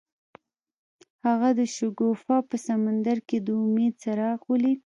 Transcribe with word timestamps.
هغه 1.25 1.49
د 1.59 1.61
شګوفه 1.75 2.37
په 2.49 2.55
سمندر 2.67 3.17
کې 3.27 3.37
د 3.45 3.47
امید 3.63 3.93
څراغ 4.01 4.39
ولید. 4.51 4.79